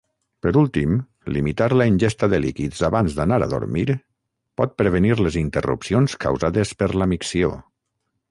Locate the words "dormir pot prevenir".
3.53-5.13